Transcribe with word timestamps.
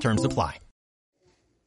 Terms 0.00 0.24
apply. 0.24 0.60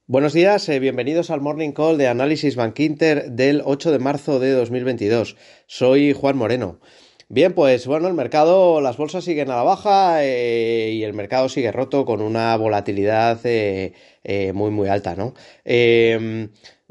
Buenos 0.06 0.34
días, 0.34 0.68
eh, 0.70 0.80
bienvenidos 0.80 1.30
al 1.30 1.42
Morning 1.42 1.72
Call 1.72 1.98
de 1.98 2.08
Análisis 2.08 2.56
Bankinter 2.56 3.32
del 3.32 3.62
8 3.66 3.92
de 3.92 4.00
marzo 4.00 4.40
de 4.40 4.52
2022. 4.52 5.36
Soy 5.68 6.14
Juan 6.14 6.38
Moreno. 6.38 6.80
Bien, 7.28 7.54
pues 7.54 7.88
bueno, 7.88 8.08
el 8.08 8.14
mercado, 8.14 8.82
las 8.82 8.98
bolsas 8.98 9.24
siguen 9.24 9.52
a 9.52 9.56
la 9.56 9.64
baja 9.64 10.24
eh, 10.24 10.92
y 10.94 11.04
el 11.04 11.14
mercado 11.14 11.50
sigue 11.50 11.72
roto 11.72 12.06
con 12.06 12.22
una 12.22 12.56
volatilidad 12.58 13.40
eh, 13.44 13.94
muy, 14.54 14.72
muy 14.72 14.90
alta, 14.90 15.16
¿no? 15.16 15.34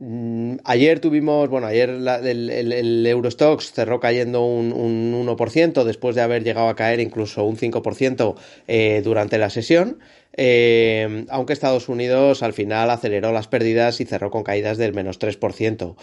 Mm, 0.01 0.59
ayer 0.65 1.01
tuvimos, 1.01 1.49
bueno, 1.49 1.67
ayer 1.67 1.91
el, 1.91 2.51
el, 2.51 3.07
Eurostox 3.07 3.73
cerró 3.73 3.99
cayendo 3.99 4.45
un, 4.45 4.73
un, 4.73 5.27
1% 5.27 5.83
después 5.83 6.15
de 6.15 6.23
haber 6.23 6.45
llegado 6.45 6.69
a 6.69 6.77
caer 6.77 7.01
incluso 7.01 7.43
un 7.45 7.57
5% 7.57 8.37
durante 9.03 9.39
la 9.39 9.51
sesión. 9.51 9.99
Em, 10.41 11.27
aunque 11.31 11.53
Estados 11.53 11.89
Unidos 11.89 12.45
al 12.45 12.53
final 12.53 12.91
aceleró 12.91 13.33
las 13.33 13.49
pérdidas 13.49 14.01
y 14.01 14.05
cerró 14.05 14.31
con 14.31 14.45
caídas 14.45 14.79
del 14.79 14.95
menos 14.95 15.19
3%. 15.19 15.97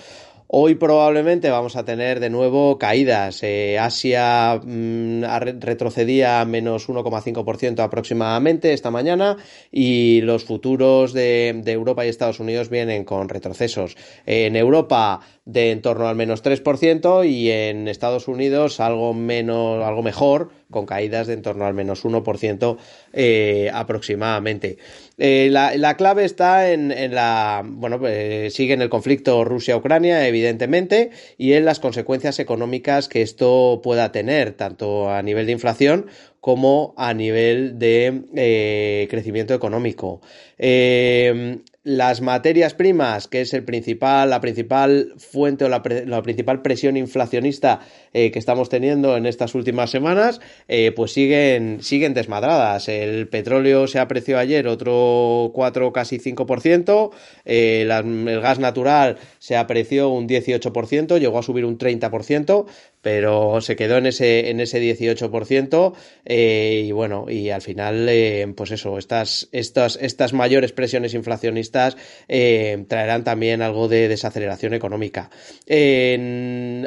Hoy 0.48 0.76
probablemente 0.76 1.50
vamos 1.50 1.76
a 1.76 1.86
tener 1.86 2.20
de 2.20 2.30
nuevo 2.30 2.78
caídas. 2.78 3.42
Eh, 3.42 3.80
Asia 3.80 4.62
mm, 4.64 5.24
retrocedía 5.60 6.42
a 6.42 6.46
menos 6.46 6.88
1,5% 6.88 7.80
aproximadamente 7.80 8.72
esta 8.72 8.92
mañana 8.92 9.38
y 9.72 10.22
los 10.22 10.46
futuros 10.46 11.14
de, 11.14 11.64
Europa 11.66 12.06
y 12.06 12.10
Estados 12.10 12.40
Unidos 12.40 12.70
vienen 12.70 13.06
con 13.06 13.28
retrocesos. 13.28 13.98
en 14.28 14.56
Europa 14.56 15.22
de 15.46 15.72
en 15.72 15.82
torno 15.82 16.08
al 16.08 16.16
menos 16.16 16.44
3% 16.44 17.28
y 17.28 17.50
en 17.50 17.88
Estados 17.88 18.28
Unidos 18.28 18.80
algo 18.80 19.14
menos, 19.14 19.84
algo 19.84 20.04
mejor, 20.04 20.50
con 20.71 20.85
caídas 20.85 21.27
de 21.27 21.33
en 21.33 21.41
torno 21.41 21.66
al 21.66 21.73
menos 21.73 22.03
1% 22.05 22.77
eh, 23.13 23.69
aproximadamente. 23.73 24.77
Eh, 25.17 25.49
la, 25.52 25.95
clave 25.97 26.25
está 26.25 26.71
en, 26.71 26.89
la, 27.13 27.63
bueno, 27.66 27.99
pues, 27.99 28.53
sigue 28.53 28.73
en 28.73 28.81
el 28.81 28.89
conflicto 28.89 29.43
Rusia-Ucrania, 29.43 30.27
evidentemente, 30.27 31.11
y 31.38 31.53
en 31.53 31.66
las 31.66 31.80
consecuencias 31.80 32.39
económicas 32.39 33.08
que 33.08 33.21
esto 33.21 33.81
pueda 33.83 34.11
tener, 34.11 34.53
tanto 34.53 35.09
a 35.09 35.21
nivel 35.21 35.45
de 35.45 35.52
inflación 35.53 36.08
como 36.41 36.93
a 36.97 37.13
nivel 37.13 37.80
de 37.80 38.23
eh, 38.36 39.08
crecimiento 39.09 39.53
económico. 39.53 40.21
Eh, 40.58 41.59
las 41.86 42.19
materias 42.19 42.73
primas, 42.73 43.28
que 43.28 43.41
es 43.41 43.53
el 43.53 43.64
principal, 43.64 44.31
la 44.31 44.41
principal 44.41 45.14
fuente 45.17 45.66
o 45.66 45.69
la, 45.69 45.83
principal 45.83 46.64
presión 46.64 46.97
inflacionista 46.97 47.80
eh, 48.11 48.31
que 48.31 48.39
estamos 48.39 48.69
teniendo 48.69 49.16
en 49.16 49.27
estas 49.27 49.53
últimas 49.53 49.92
semanas, 49.92 50.42
eh, 50.67 50.92
pues 50.95 51.14
siguen, 51.14 51.83
siguen 51.83 52.16
desmadradas. 52.16 52.89
El 52.89 53.27
petróleo 53.27 53.86
se 53.86 54.00
apreció 54.00 54.39
ayer 54.39 54.67
otro 54.67 55.52
4, 55.53 55.94
casi 55.94 56.17
5%, 56.17 57.11
eh, 57.45 57.88
el 57.88 58.42
gas 58.42 58.58
natural 58.58 59.17
se 59.38 59.55
apreció 59.55 60.09
un 60.09 60.27
18%, 60.27 61.20
llegó 61.20 61.38
a 61.38 61.44
subir 61.44 61.66
un 61.66 61.77
30%, 61.77 62.66
pero 63.06 63.61
se 63.61 63.75
quedó 63.75 63.98
en 63.98 64.08
ese, 64.08 64.49
en 64.49 64.60
ese 64.60 64.82
18%, 64.82 65.93
y 66.26 66.92
bueno, 66.92 67.27
y 67.30 67.52
al 67.52 67.61
final, 67.61 68.10
pues 68.58 68.71
eso, 68.71 68.98
estas, 68.98 69.48
estas, 69.52 69.99
estas 70.02 70.33
mayores 70.33 70.71
presiones 70.71 71.14
inflacionistas 71.14 71.98
eh, 72.27 72.83
traerán 72.88 73.23
también 73.23 73.61
algo 73.61 73.88
de 73.88 74.08
desaceleración 74.08 74.73
económica. 74.73 75.30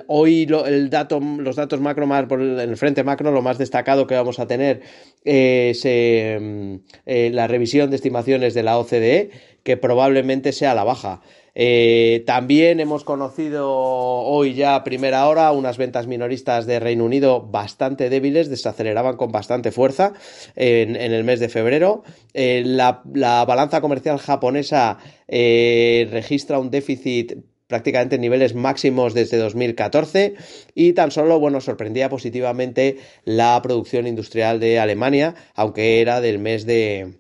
hoy 0.09 0.49
el 0.67 0.91
dato, 0.91 1.21
los 1.21 1.55
datos 1.55 1.81
macro 1.81 2.09
más 2.09 2.27
por 2.27 2.41
el, 2.41 2.59
en 2.59 2.71
el 2.71 2.77
frente 2.77 3.05
macro, 3.05 3.31
lo 3.31 3.41
más 3.41 3.57
destacado 3.57 4.09
que 4.09 4.17
vamos 4.17 4.41
a 4.41 4.49
tener 4.49 4.81
es 5.23 5.83
eh, 5.85 6.81
la 7.07 7.47
revisión 7.47 7.91
de 7.91 7.97
estimaciones 7.97 8.55
de 8.55 8.65
la 8.65 8.77
OCDE, 8.79 9.31
que 9.69 9.77
probablemente 9.77 10.53
sea 10.53 10.75
la 10.75 10.83
baja. 10.83 11.21
Eh, 11.55 12.25
también 12.27 12.81
hemos 12.81 13.05
conocido 13.05 13.71
hoy 13.71 14.55
ya 14.55 14.75
a 14.75 14.83
primera 14.83 15.29
hora 15.29 15.53
unas 15.53 15.77
ventas 15.77 16.07
minoristas 16.07 16.65
de 16.65 16.81
Reino 16.81 17.05
Unido 17.05 17.43
bastante 17.43 18.09
débiles, 18.09 18.49
desaceleraban 18.49 19.19
con 19.19 19.31
bastante 19.31 19.71
fuerza 19.71 20.15
en, 20.57 20.97
el 20.97 21.23
mes 21.23 21.39
de 21.39 21.51
febrero. 21.51 22.03
Eh, 22.33 22.63
la, 22.65 23.03
balanza 23.47 23.83
comercial 23.83 24.17
japonesa 24.17 24.97
eh, 25.27 26.09
registra 26.11 26.59
un 26.59 26.71
déficit 26.71 27.35
prácticamente 27.67 28.15
en 28.15 28.23
niveles 28.23 28.55
máximos 28.55 29.13
desde 29.13 29.37
2014 29.37 30.35
y 30.75 30.95
tan 30.95 31.11
solo, 31.11 31.39
bueno, 31.41 31.61
sorprendía 31.61 32.09
positivamente 32.09 32.97
la 33.27 33.61
producción 33.63 34.07
industrial 34.07 34.61
de 34.61 34.79
Alemania, 34.79 35.35
aunque 35.55 36.01
era 36.01 36.23
del 36.23 36.39
mes 36.39 36.65
de 36.65 37.19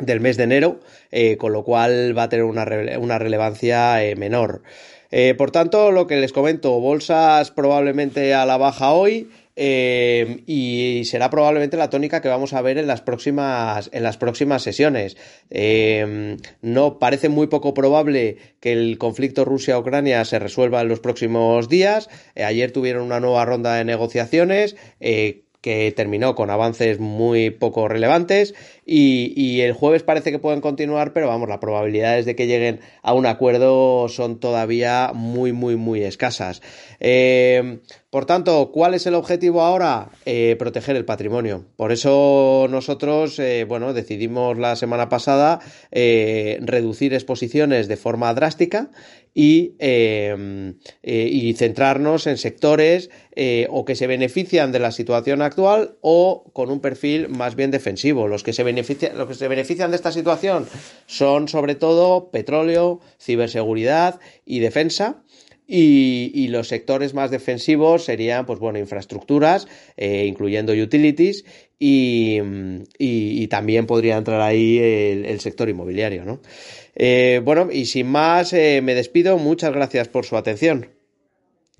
del 0.00 0.20
mes 0.20 0.36
de 0.36 0.44
enero, 0.44 0.80
eh, 1.10 1.36
con 1.36 1.52
lo 1.52 1.64
cual 1.64 2.16
va 2.16 2.24
a 2.24 2.28
tener 2.28 2.44
una, 2.44 2.64
relevancia 3.18 4.02
eh, 4.04 4.16
menor. 4.16 4.62
Eh, 5.10 5.34
por 5.34 5.50
tanto, 5.50 5.90
lo 5.90 6.06
que 6.06 6.16
les 6.16 6.32
comento, 6.32 6.78
bolsas 6.80 7.50
probablemente 7.50 8.34
a 8.34 8.46
la 8.46 8.56
baja 8.56 8.92
hoy. 8.92 9.28
y 9.56 11.02
será 11.04 11.28
probablemente 11.28 11.76
la 11.76 11.90
tónica 11.90 12.22
que 12.22 12.28
vamos 12.28 12.54
a 12.54 12.62
ver 12.62 12.78
en 12.78 12.86
las 12.86 13.02
próximas, 13.02 13.90
en 13.92 14.02
las 14.04 14.16
próximas 14.16 14.62
sesiones. 14.62 15.18
no 16.62 16.98
parece 16.98 17.28
muy 17.28 17.48
poco 17.48 17.74
probable 17.74 18.38
que 18.60 18.72
el 18.72 18.96
conflicto 18.96 19.44
Rusia-Ucrania 19.44 20.24
se 20.24 20.38
resuelva 20.38 20.80
en 20.80 20.88
los 20.88 21.00
próximos 21.00 21.68
días. 21.68 22.08
ayer 22.36 22.72
tuvieron 22.72 23.02
una 23.02 23.20
nueva 23.20 23.44
ronda 23.44 23.74
de 23.74 23.84
negociaciones 23.84 24.76
que 25.60 25.92
terminó 25.92 26.34
con 26.34 26.50
avances 26.50 27.00
muy 27.00 27.50
poco 27.50 27.88
relevantes 27.88 28.54
y, 28.86 29.60
el 29.60 29.72
jueves 29.72 30.02
parece 30.02 30.32
que 30.32 30.38
pueden 30.38 30.60
continuar, 30.60 31.12
pero 31.12 31.28
vamos, 31.28 31.48
las 31.48 31.58
probabilidades 31.58 32.24
de 32.24 32.34
que 32.34 32.46
lleguen 32.46 32.80
a 33.02 33.12
un 33.12 33.26
acuerdo 33.26 34.08
son 34.08 34.40
todavía 34.40 35.12
muy, 35.14 35.52
muy, 35.52 35.76
muy 35.76 36.02
escasas. 36.02 36.62
Eh, 36.98 37.80
por 38.08 38.26
tanto, 38.26 38.72
¿cuál 38.72 38.94
es 38.94 39.06
el 39.06 39.14
objetivo 39.14 39.62
ahora? 39.62 40.08
Eh, 40.24 40.56
proteger 40.58 40.96
el 40.96 41.04
patrimonio. 41.04 41.66
Por 41.76 41.92
eso 41.92 42.66
nosotros, 42.70 43.38
eh, 43.38 43.64
bueno, 43.68 43.92
decidimos 43.92 44.58
la 44.58 44.74
semana 44.76 45.08
pasada 45.08 45.60
reducir 45.92 47.14
exposiciones 47.14 47.86
de 47.86 47.96
forma 47.96 48.32
drástica 48.34 48.90
y, 49.34 49.74
y 51.02 51.54
centrarnos 51.54 52.26
en 52.26 52.36
sectores 52.36 53.10
o 53.68 53.84
que 53.84 53.94
se 53.94 54.06
benefician 54.06 54.72
de 54.72 54.78
la 54.78 54.92
situación 54.92 55.42
actual 55.42 55.96
o 56.00 56.50
con 56.52 56.70
un 56.70 56.80
perfil 56.80 57.28
más 57.28 57.54
bien 57.56 57.70
defensivo. 57.70 58.28
Los 58.28 58.42
que 58.42 58.52
se 58.52 58.64
los 58.64 59.28
que 59.28 59.34
se 59.34 59.48
benefician 59.48 59.90
de 59.90 59.96
esta 59.96 60.12
situación 60.12 60.66
son 61.06 61.48
sobre 61.48 61.74
todo 61.74 62.30
petróleo, 62.30 63.00
ciberseguridad 63.20 64.20
y 64.44 64.60
defensa. 64.60 65.22
Y, 65.72 66.48
los 66.48 66.66
sectores 66.66 67.14
más 67.14 67.30
defensivos 67.30 68.04
serían, 68.04 68.44
pues 68.44 68.58
bueno, 68.58 68.80
infraestructuras, 68.80 69.68
eh, 69.96 70.26
incluyendo 70.26 70.72
utilities, 70.72 71.44
y, 71.78 73.46
también 73.48 73.86
podría 73.86 74.16
entrar 74.16 74.40
ahí 74.40 74.78
el, 74.78 75.40
sector 75.40 75.68
inmobiliario, 75.68 76.24
¿no? 76.24 76.40
Eh, 76.96 77.40
bueno, 77.44 77.68
y 77.72 77.86
sin 77.86 78.08
más, 78.08 78.52
eh, 78.52 78.80
me 78.82 78.94
despido. 78.94 79.38
Muchas 79.38 79.72
gracias 79.72 80.08
por 80.08 80.24
su 80.26 80.36
atención. 80.36 80.99